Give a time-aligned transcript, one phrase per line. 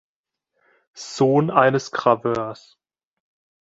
[0.95, 2.79] Sohn eines Graveurs.